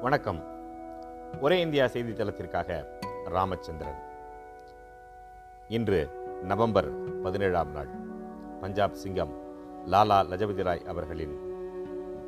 வணக்கம். 0.00 0.44
ஒரே 1.40 1.60
இந்தியா 1.60 1.84
செய்தித்தளத்திற்காக 1.84 2.84
ராமச்சந்திரன். 3.24 3.98
இன்று 5.68 6.10
நவம்பர் 6.42 7.20
பதினேழாம் 7.22 7.70
நாள். 7.70 7.88
பஞ்சாப் 8.60 8.94
சிங்கம் 8.94 9.32
லாலா 9.86 10.22
லஜபதி 10.30 10.62
ராய் 10.62 10.86
அவர்களின் 10.86 11.38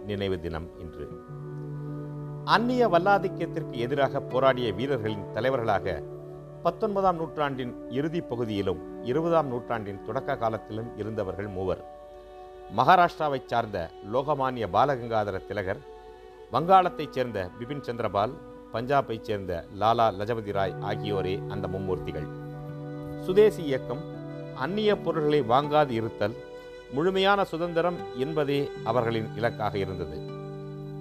நினைவு 0.06 0.40
தினம் 0.40 0.80
இன்று. 0.80 1.08
அந்நிய 2.44 2.88
வல்லாதிக்கத்திற்கு 2.88 3.70
எதிராக 3.70 4.20
போராடிய 4.20 4.72
வீரர்களின் 4.72 5.30
தலைவர்களாக 5.30 6.02
பத்தொன்பதாம் 6.62 7.16
நூற்றாண்டின் 7.16 7.90
இறுதி 7.90 8.20
பகுதியிலும் 8.20 9.04
இருபதாம் 9.04 9.48
நூற்றாண்டின் 9.48 10.04
தொடக்க 10.04 10.36
காலத்திலும் 10.36 10.96
இருந்தவர்கள் 10.96 11.48
மூவர். 11.48 11.84
மகாராஷ்டிராவைச் 12.76 13.46
சார்ந்த 13.46 13.90
லோகமானிய 14.12 14.68
பாலகங்காதர 14.72 15.46
திலகர் 15.46 15.98
வங்காளத்தைச் 16.52 17.10
சேர்ந்த 17.10 17.50
பிபின் 17.58 17.82
சந்திரபால் 17.82 18.32
பஞ்சாபைச் 18.72 19.20
சேர்ந்த 19.20 19.64
லாலா 19.80 20.06
லஜபதி 20.18 20.52
ராய் 20.52 20.74
ஆகியோரே 20.80 21.48
அந்த 21.48 21.68
மும்மூர்த்திகள். 21.68 22.26
சுதேசி 23.20 23.62
இயக்கம் 23.62 24.00
அந்நிய 24.54 24.96
பொருள்களை 24.96 25.40
வாங்காது 25.42 25.90
இருத்தல் 25.90 26.34
முழுமையான 26.92 27.44
சுதந்திரம் 27.44 27.98
என்பதே 28.16 28.70
அவர்களின் 28.84 29.28
இலக்காக 29.36 29.78
இருந்தது. 29.78 30.18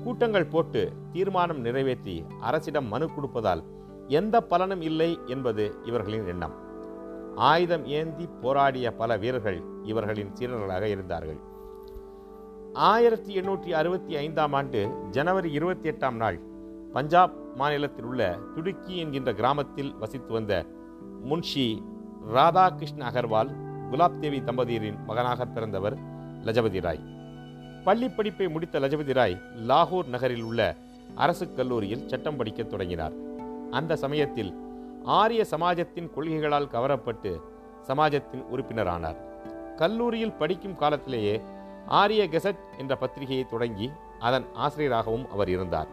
கூட்டங்கள் 0.04 0.46
போட்டு 0.46 0.94
தீர்மானம் 1.12 1.60
நிறைவேற்றி 1.60 2.26
அரசிடம் 2.40 2.88
மனு 2.88 3.10
கொடுப்பதால் 3.10 3.64
எந்த 4.08 4.42
பலனும் 4.42 4.82
இல்லை 4.82 5.20
என்பது 5.26 5.76
இவர்களின் 5.84 6.28
எண்ணம். 6.28 6.56
ஆயுதம் 7.36 7.86
ஏந்தி 7.86 8.30
போராடிய 8.42 8.92
பல 8.92 9.18
வீரர்கள் 9.18 9.64
இவர்களின் 9.84 10.34
சீரர்களாக 10.40 10.82
இருந்தார்கள். 10.82 11.40
ஆயிரத்தி 12.74 13.42
எண்ணூற்றி 13.42 13.70
அறுபத்தி 13.70 14.16
ஐந்தாம் 14.16 14.54
ஆண்டு 14.54 14.90
ஜனவரி 15.12 15.52
இருபத்தி 15.52 15.90
எட்டாம் 15.90 16.14
நாள் 16.14 16.40
பஞ்சாப் 16.94 17.34
மாநிலத்தில் 17.56 18.06
உள்ள 18.06 18.38
துடுக்கி 18.56 18.98
என்கின்ற 18.98 19.34
கிராமத்தில் 19.34 19.96
வசித்து 19.96 20.34
வந்த 20.34 20.66
முன்ஷி 21.24 21.84
ராதாகிருஷ்ண 22.34 23.06
அகர்வால் 23.12 23.56
குலாப் 23.92 24.20
தேவி 24.20 24.40
தம்பதியரின் 24.40 25.04
மகனாக 25.06 25.46
பிறந்தவர் 25.46 25.98
லஜபதி 26.44 26.82
ராய். 26.82 27.00
பள்ளி 27.84 28.10
படிப்பை 28.10 28.48
முடித்த 28.48 28.80
லஜபதி 28.80 29.14
ராய் 29.14 29.42
லாகூர் 29.56 30.08
நகரில் 30.08 30.44
உள்ள 30.44 30.76
அரசு 31.16 31.54
கல்லூரியில் 31.54 32.08
சட்டம் 32.08 32.36
படிக்கத் 32.36 32.70
தொடங்கினார். 32.70 33.14
அந்த 33.72 33.96
சமயத்தில் 33.96 34.58
ஆரிய 35.04 35.46
சமாஜத்தின் 35.52 36.10
கொள்கைகளால் 36.16 36.68
கவரப்பட்டு 36.68 37.42
சமாஜத்தின் 37.88 38.46
உறுப்பினரானார். 38.54 39.18
கல்லூரியில் 39.76 40.34
படிக்கும் 40.34 40.76
காலத்திலேயே 40.76 41.42
ஆரிய 41.90 42.28
கெசட் 42.28 42.62
என்ற 42.78 42.96
பத்திரிகையை 42.96 43.46
தொடங்கி 43.50 43.92
அதன் 44.20 44.46
ஆசிரியராகவும் 44.54 45.30
அவர் 45.32 45.50
இருந்தார். 45.50 45.88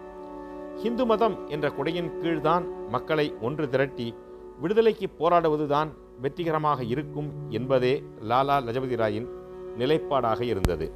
ஹிந்து 0.83 1.07
மதம் 1.07 1.49
என்ற 1.49 1.69
கொடையின் 1.69 2.11
கீழ்தான் 2.23 2.65
மக்களை 2.89 3.35
ஒன்று 3.41 3.69
திரட்டி 3.69 4.15
விடுதலைக்கு 4.61 5.07
போராடுவதுதான் 5.19 5.91
வெற்றிகரமாக 6.21 6.85
இருக்கும் 6.85 7.49
என்பதே 7.49 8.05
லாலா 8.29 8.57
லஜபதி 8.67 8.97
ராயின் 9.03 9.29
நிலைப்பாடாக 9.79 10.41
இருந்தது. 10.45 10.93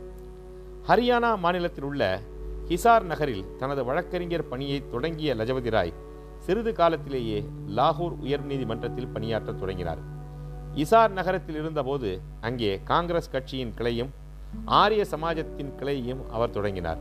ஹரியானா 0.88 1.38
மாநிலத்தில் 1.38 1.84
உள்ள 1.84 2.20
ஹிசார் 2.68 3.02
நகரில் 3.02 3.56
தனது 3.56 3.84
வழக்கறிஞர் 3.84 4.48
பணியை 4.48 4.88
தொடங்கிய 4.90 5.34
லஜபதி 5.34 5.70
ராய் 5.70 5.92
சிறிது 6.38 6.72
காலத்திலேயே 6.72 7.44
லாகூர் 7.66 8.16
உயர்நீதிமன்றத்தில் 8.22 9.12
பணியாற்றத் 9.14 9.58
தொடங்கினார். 9.58 9.98
இசார் 10.74 11.10
நகரத்தில் 11.10 11.56
இருந்தபோது 11.56 12.20
அங்கே 12.40 12.80
காங்கிரஸ் 12.84 13.30
கட்சியின் 13.30 13.74
கிளையும் 13.76 14.10
ஆரிய 14.64 15.04
சமாஜத்தின் 15.10 15.72
கிளையையும் 15.80 16.22
அவர் 16.30 16.50
தொடங்கினார். 16.50 16.98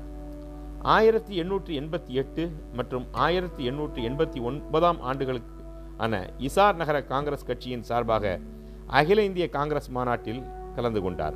ஆயிரத்தி 0.81 1.41
எண்ணூற்றி 1.41 1.73
எண்பத்தி 1.79 2.07
எட்டு 2.07 2.51
மற்றும் 2.73 3.05
ஆயிரத்தி 3.11 3.69
எண்ணூற்றி 3.69 4.01
எண்பத்தி 4.09 4.41
ஒன்பதாம் 4.41 5.01
ஆண்டுகளுக்கு 5.01 5.63
ஆன 5.97 6.29
இசார் 6.37 6.75
நகர 6.75 7.03
காங்கிரஸ் 7.03 7.45
கட்சியின் 7.45 7.83
சார்பாக 7.83 8.39
அகில 8.87 9.23
இந்திய 9.23 9.49
காங்கிரஸ் 9.49 9.89
மாநாட்டில் 9.89 10.43
கலந்து 10.75 11.01
கொண்டார். 11.01 11.33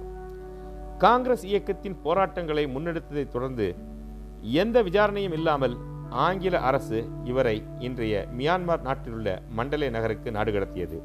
காங்கிரஸ் 0.98 1.46
இயக்கத்தின் 1.46 1.98
போராட்டங்களை 2.04 2.66
முன்னெடுத்ததைத் 2.66 3.32
தொடர்ந்து 3.32 3.76
எந்த 4.42 4.84
விசாரணையும் 4.84 5.34
இல்லாமல் 5.34 5.78
ஆங்கில 6.10 6.60
அரசு 6.60 7.10
இவரை 7.24 7.64
இன்றைய 7.80 8.28
மியான்மர் 8.38 8.82
நாட்டிலுள்ள 8.82 9.42
மண்டலே 9.58 9.90
நகருக்கு 9.90 10.32
நாடு 10.32 10.52
கடத்தியது. 10.52 11.04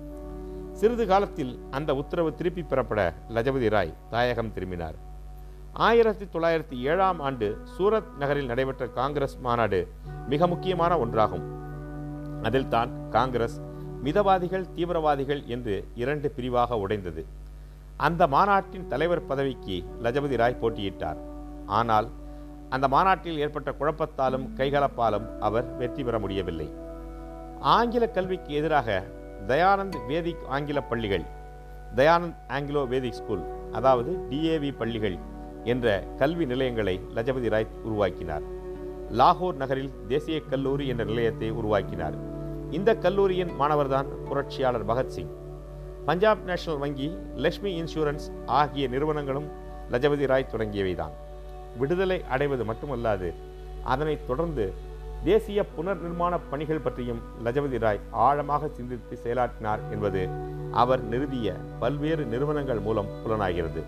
சிறிது 0.79 1.07
காலத்தில் 1.07 1.53
அந்த 1.71 1.95
உத்தரவு 1.95 2.35
திருப்பி 2.35 2.63
பெறப்பட 2.63 3.15
லஜபதி 3.29 3.69
ராய் 3.71 3.97
தாயகம் 4.11 4.53
திரும்பினார். 4.53 4.95
ஆயிரத்தி 5.73 6.25
தொள்ளாயிரத்தி 6.25 6.77
ஏழாம் 6.91 7.21
ஆண்டு 7.21 7.47
சூரத் 7.65 8.13
நகரில் 8.19 8.47
நடைபெற்ற 8.47 8.87
காங்கிரஸ் 8.87 9.39
மாநாடு 9.39 9.81
மிக 10.29 10.47
முக்கியமான 10.47 10.97
ஒன்றாகும். 10.97 11.45
அதில் 12.43 12.69
தான் 12.69 13.09
காங்கிரஸ் 13.11 13.61
மிதவாதிகள் 14.05 14.69
தீவிரவாதிகள் 14.75 15.43
என்று 15.47 15.89
இரண்டு 15.95 16.31
பிரிவாக 16.31 16.79
உடைந்தது. 16.79 17.27
அந்த 17.97 18.27
மாநாட்டின் 18.27 18.87
தலைவர் 18.87 19.27
பதவிக்கு 19.27 19.85
லஜபதி 20.03 20.37
ராய் 20.37 20.61
போட்டியிட்டார். 20.61 21.17
ஆனால் 21.67 22.09
அந்த 22.69 22.89
மாநாட்டில் 22.89 23.39
ஏற்பட்ட 23.39 23.71
குழப்பத்தாலும் 23.71 24.49
கைகலப்பாலும் 24.57 25.39
அவர் 25.39 25.77
வெற்றி 25.77 26.05
பெற 26.05 26.19
முடியவில்லை. 26.19 26.71
ஆங்கில 27.61 28.07
கல்விக்கு 28.09 28.53
எதிராக 28.55 29.05
தயானந்த் 29.47 29.97
வேதிக் 30.09 30.45
ஆங்கில 30.49 30.83
பள்ளிகள் 30.83 31.25
தயானந்த் 31.97 32.37
ஆங்கிலோ 32.49 32.83
வேதிக் 32.89 33.19
ஸ்கூல் 33.19 33.43
அதாவது 33.73 34.19
டிஏவி 34.31 34.77
பள்ளிகள் 34.77 35.19
என்ற 35.65 36.05
கல்வி 36.17 36.47
நிலையங்களை 36.47 37.01
லஜபதி 37.15 37.49
ராய் 37.49 37.67
உருவாக்கினார். 37.83 38.43
லாகூர் 39.13 39.55
நகரில் 39.55 39.93
தேசிய 40.09 40.41
கல்லூரி 40.41 40.87
என்ற 40.87 41.05
நிலையத்தை 41.05 41.51
உருவாக்கினார். 41.51 42.15
இந்த 42.71 42.97
கல்லூரியின் 42.97 43.51
மாணவர்தான் 43.61 44.07
புரட்சியாளர் 44.25 44.87
பகத்சிங் 44.87 45.31
பஞ்சாப் 46.05 46.45
நேஷனல் 46.45 46.81
வங்கி 46.81 47.17
லக்ஷ்மி 47.35 47.83
இன்சூரன்ஸ் 47.83 48.47
ஆகிய 48.47 48.89
நிறுவனங்களும் 48.89 49.49
லஜபதி 49.91 50.27
ராய் 50.27 50.47
தொடங்கியவைதான். 50.53 51.11
விடுதலை 51.77 52.25
அடைவது 52.25 52.65
மட்டுமல்லாது 52.65 53.35
அதனைத் 53.85 54.27
தொடர்ந்து 54.27 54.73
தேசிய 55.25 55.67
புனர் 55.77 56.01
நிர்மாண 56.01 56.39
பணிகள் 56.51 56.81
பற்றியும் 56.81 57.21
லஜபதி 57.45 57.79
ராய் 57.79 58.01
ஆழமாக 58.11 58.69
சிந்தித்து 58.69 59.19
செயலாற்றினார் 59.25 59.79
என்பது 59.91 60.29
அவர் 60.73 61.09
நிறுவிய 61.09 61.55
பல்வேறு 61.79 62.25
நிறுவனங்கள் 62.25 62.81
மூலம் 62.81 63.09
புலனாகிறது. 63.25 63.83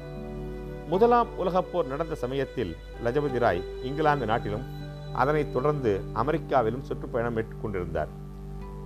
முதலாம் 0.89 1.29
உலகப் 1.37 1.73
போர் 1.73 1.87
நடந்த 1.87 2.15
சமயத்தில் 2.15 2.77
லஜபதி 3.05 3.39
ராய் 3.39 3.63
இங்கிலாந்து 3.83 4.27
நாட்டிலும் 4.27 4.65
அதனைத் 5.13 5.53
தொடர்ந்து 5.53 6.01
அமெரிக்காவிலும் 6.15 6.83
சுற்றுப்பயணம் 6.83 7.37
மேற்கொண்டிருந்தார். 7.37 8.09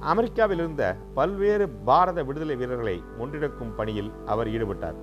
அமெரிக்காவில் 0.01 0.59
இருந்த 0.59 0.97
பல்வேறு 1.15 1.69
பாரத 1.69 2.23
விடுதலை 2.23 2.57
வீரர்களை 2.57 3.03
ஒன்றிணைக்கும் 3.19 3.75
பணியில் 3.77 4.13
அவர் 4.27 4.49
ஈடுபட்டார். 4.49 4.95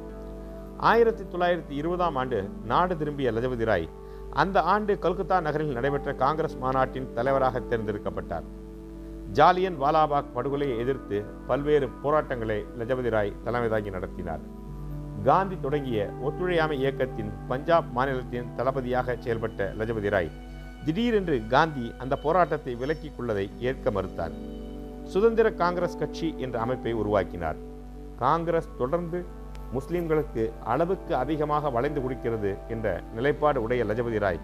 ஆயிரத்தி 0.78 1.24
தொள்ளாயிரத்தி 1.24 1.70
இருபதாம் 1.70 2.16
ஆண்டு 2.16 2.50
நாடு 2.66 2.98
திரும்பிய 2.98 3.32
லஜபதி 3.32 3.66
ராய் 3.66 3.90
அந்த 4.32 4.62
ஆண்டு 4.62 5.00
கல்கத்தா 5.00 5.40
நகரில் 5.42 5.74
நடைபெற்ற 5.74 6.14
காங்கிரஸ் 6.14 6.58
மாநாட்டின் 6.58 7.14
தலைவராக 7.14 7.60
தேர்ந்தெடுக்கப்பட்டார். 7.60 8.44
ஜாலியன் 9.32 9.82
வாலாபாக் 9.82 10.32
படுகொலையை 10.34 10.78
எதிர்த்து 10.78 11.26
பல்வேறு 11.48 11.90
போராட்டங்களை 11.90 12.66
லஜபதி 12.80 13.10
ராய் 13.10 13.34
தலைமை 13.44 13.70
தாங்கி 13.70 13.90
நடத்தினார். 13.90 14.40
காந்தி 15.24 15.58
தொடங்கிய 15.62 16.10
ஒத்துழையாமை 16.22 16.80
இயக்கத்தின் 16.80 17.32
பஞ்சாப் 17.48 17.86
மாநிலத்தின் 17.92 18.56
தளபதியாக 18.56 19.18
செயல்பட்ட 19.24 19.68
லஜபதி 19.80 20.10
ராய் 20.10 20.32
திடீரென்று 20.86 21.42
காந்தி 21.48 21.94
அந்த 21.98 22.16
போராட்டத்தை 22.16 22.76
விலக்கிக் 22.76 23.16
கொள்ளதை 23.18 23.50
ஏற்க 23.60 23.92
மறுத்தார். 23.92 24.32
சுதந்திர 25.04 25.52
காங்கிரஸ் 25.52 25.98
கட்சி 25.98 26.34
என்ற 26.38 26.60
அமைப்பை 26.60 26.94
உருவாக்கினார். 26.94 27.56
காங்கிரஸ் 28.18 28.70
தொடர்ந்து 28.78 29.26
முஸ்லிம்களுக்கு 29.76 30.44
அளவுக்கு 30.74 31.14
அதிகமாக 31.16 31.70
வளைந்து 31.76 32.02
கொடுக்கிறது 32.02 32.52
என்ற 32.74 32.88
நிலைப்பாடு 33.16 33.60
உடைய 33.66 33.84
லஜபதி 33.90 34.20
ராய். 34.26 34.40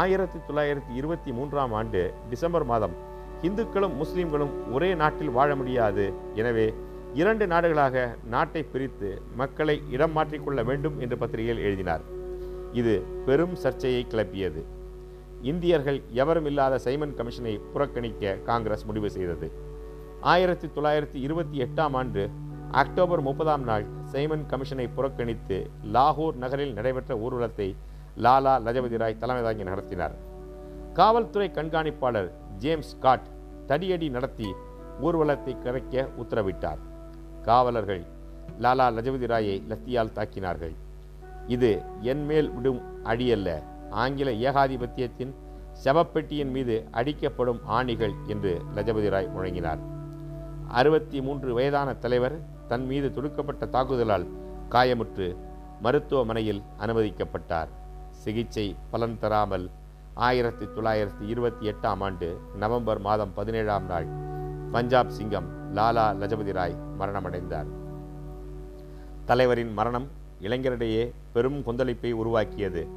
ஆயிரத்தி 0.00 0.38
தொள்ளாயிரத்தி 0.48 0.92
இருபத்தி 1.00 1.32
மூன்றாம் 1.32 1.72
ஆண்டு 1.72 2.00
டிசம்பர் 2.30 2.66
மாதம் 2.70 2.94
இந்துக்களும் 3.48 3.94
முஸ்லிம்களும் 4.02 4.54
ஒரே 4.72 4.90
நாட்டில் 5.02 5.34
வாழ 5.36 5.50
முடியாது. 5.56 6.04
எனவே 6.40 6.66
இரண்டு 7.20 7.44
நாடுகளாக 7.46 8.06
நாட்டை 8.34 8.62
பிரித்து 8.72 9.10
மக்களை 9.40 9.76
இடம் 9.90 10.14
மாற்றிக்கொள்ள 10.16 10.62
வேண்டும் 10.70 10.96
என்று 11.00 11.18
பத்திரிகையில் 11.18 11.62
எழுதினார். 11.66 12.02
இது 12.80 12.94
பெரும் 13.26 13.54
சர்ச்சையை 13.64 14.02
கிளப்பியது. 14.08 14.62
இந்தியர்கள் 15.52 15.98
எவரும் 16.22 16.48
இல்லாத 16.50 16.74
சைமன் 16.86 17.14
கமிஷனை 17.18 17.54
புறக்கணிக்க 17.72 18.34
காங்கிரஸ் 18.48 18.84
முடிவு 18.88 19.10
செய்தது. 19.16 19.48
ஆயிரத்தி 20.32 20.68
தொள்ளாயிரத்தி 20.76 21.18
இருபத்தி 21.26 21.56
எட்டாம் 21.64 21.96
ஆண்டு 22.00 22.22
அக்டோபர் 22.70 23.20
முப்பதாம் 23.20 23.62
நாள் 23.62 23.84
சைமன் 24.04 24.44
கமிஷனை 24.50 24.88
புறக்கணித்து 24.94 25.70
லாகூர் 25.92 26.34
நகரில் 26.34 26.72
நடைபெற்ற 26.72 27.16
ஊர்வலத்தை 27.16 27.76
லாலா 28.16 28.54
லஜபதி 28.66 28.96
ராய் 28.96 29.18
தலைமை 29.18 29.44
தாங்கி 29.44 29.62
நடத்தினார். 29.62 30.14
காவல்துறை 30.92 31.50
கண்காணிப்பாளர் 31.50 32.32
ஜேம்ஸ் 32.58 32.98
காட் 32.98 33.26
தடியடி 33.66 34.10
நடத்தி 34.10 34.54
ஊர்வலத்தை 35.00 35.54
கரைக்க 35.64 36.08
உத்தரவிட்டார். 36.22 36.78
காவலர்கள் 37.42 38.02
லாலா 38.60 38.86
லஜபதி 38.96 39.26
ராயை 39.32 39.62
லத்தியால் 39.68 40.14
தாக்கினார்கள். 40.14 40.74
இது 41.46 41.82
என் 42.00 42.24
மேல் 42.24 42.50
விடும் 42.50 42.80
அடியல்ல. 43.04 43.62
ஆங்கில 43.90 44.30
ஏகாதிபத்தியத்தின் 44.30 45.34
செவப்பெட்டியின் 45.84 46.50
மீது 46.50 46.88
அடிக்கப்படும் 46.92 47.60
ஆணிகள் 47.64 48.14
என்று 48.26 48.60
லஜபதி 48.76 49.08
ராய் 49.08 49.32
முழங்கினார். 49.36 49.78
அறுபத்தி 50.68 51.20
மூன்று 51.20 51.54
வயதான 51.54 51.94
தலைவர் 51.94 52.36
தன் 52.68 52.86
மீது 52.86 53.10
தொடுக்கப்பட்ட 53.10 53.66
தாக்குதலால் 53.66 54.26
காயமுற்று 54.70 55.36
மருத்துவமனையில் 55.80 56.62
அனுமதிக்கப்பட்டார். 56.80 57.68
சிகிச்சை 58.10 58.76
பலன் 58.90 59.18
தராமல் 59.20 59.70
ஆயிரத்தி 60.14 60.64
தொள்ளாயிரத்தி 60.64 61.26
இருபத்தி 61.26 61.72
எட்டாம் 61.72 62.00
ஆண்டு 62.00 62.40
நவம்பர் 62.54 62.98
மாதம் 62.98 63.34
பதினேழாம் 63.34 63.84
நாள் 63.84 64.06
பஞ்சாப் 64.72 65.10
சிங்கம் 65.10 65.76
லாலா 65.76 66.14
லஜபதி 66.20 66.52
ராய் 66.52 66.76
மரணமடைந்தார். 66.98 67.66
தலைவரின் 69.24 69.72
மரணம் 69.72 70.08
இளைஞரிடையே 70.42 71.12
பெரும் 71.32 71.62
கொந்தளிப்பை 71.66 72.12
உருவாக்கியது. 72.12 72.88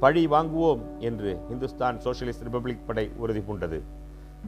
பழி 0.00 0.26
வாங்குவோம் 0.26 0.98
என்று 0.98 1.40
இந்துஸ்தான் 1.50 1.96
சோசியலிஸ்ட் 1.96 2.44
ரிபப்ளிக் 2.44 2.86
படை 2.86 3.12
உறுதி 3.16 3.40
பூண்டது. 3.40 3.80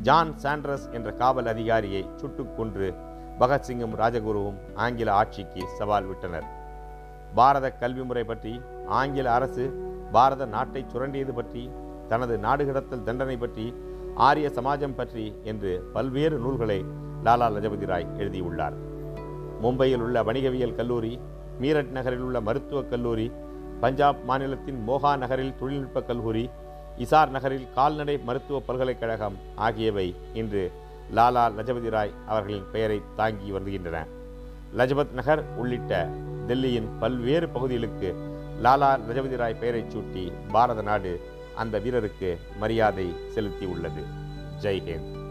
ஜான் 0.03 0.39
சாண்ட்ரஸ் 0.43 0.93
என்ற 0.93 1.12
காவல் 1.12 1.47
அதிகாரியை 1.47 2.09
சுட்டுக் 2.17 2.57
கொன்று 2.57 2.95
பகத்சிங்கும் 3.41 3.97
ராஜகுருவும் 4.00 4.59
ஆங்கில 4.85 5.09
ஆட்சிக்கு 5.21 5.62
சவால் 5.79 6.06
விட்டனர். 6.11 6.47
பாரத 7.38 7.67
கல்வி 7.83 8.05
முறை 8.09 8.25
பற்றி 8.31 8.53
ஆங்கில 8.99 9.27
அரசு 9.38 9.65
பாரத 10.15 10.43
நாட்டை 10.55 10.83
சுரண்டியது 10.93 11.33
பற்றி 11.38 11.62
தனது 12.11 12.35
நாடு 12.44 12.65
கடத்தல் 12.69 13.06
தண்டனை 13.06 13.37
பற்றி 13.43 13.67
ஆரிய 14.27 14.49
சமாஜம் 14.59 14.97
பற்றி 14.99 15.25
என்று 15.50 15.73
பல்வேறு 15.94 16.37
நூல்களை 16.44 16.79
லாலா 17.27 17.47
லஜபதி 17.55 17.87
ராய் 17.91 18.06
எழுதியுள்ளார். 18.23 18.77
மும்பையில் 19.62 20.03
உள்ள 20.06 20.23
வணிகவியல் 20.29 20.79
கல்லூரி 20.79 21.12
மீரட் 21.62 21.93
நகரில் 21.97 22.25
உள்ள 22.27 22.38
மருத்துவக் 22.49 22.91
கல்லூரி 22.93 23.27
பஞ்சாப் 23.83 24.21
மாநிலத்தின் 24.29 24.81
மோகா 24.88 25.12
நகரில் 25.23 25.56
தொழில்நுட்ப 25.61 26.00
கல்லூரி 26.11 26.44
இசார் 27.05 27.33
நகரில் 27.37 27.69
கால்நடை 27.77 28.17
மருத்துவ 28.29 28.59
பல்கலைக்கழகம் 28.69 29.37
ஆகியவை 29.67 30.06
இன்று 30.41 30.65
லாலா 31.14 31.50
லஜபதி 31.56 31.91
ராய் 31.91 32.12
அவர்களின் 32.26 32.70
பெயரை 32.73 33.03
தாங்கி 33.17 33.50
வருகின்றன. 33.50 34.06
லஜபத் 34.76 35.11
நகர் 35.11 35.44
உள்ளிட்ட 35.56 36.08
டெல்லியின் 36.47 36.88
பல்வேறு 37.00 37.49
பகுதிகளுக்கு 37.49 38.14
லாலா 38.62 38.99
லஜபதி 38.99 39.37
ராய் 39.37 39.55
பெயரைச் 39.55 39.97
சூட்டி 39.97 40.32
பாரத 40.53 40.82
நாடு 40.82 41.20
அந்த 41.56 41.79
வீரருக்கு 41.79 42.38
மரியாதை 42.58 43.14
செலுத்தி 43.29 43.67
உள்ளது 43.67 44.05
ஜெய்ஹேந்த் 44.62 45.25